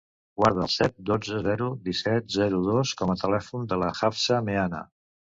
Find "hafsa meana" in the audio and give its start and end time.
3.99-4.81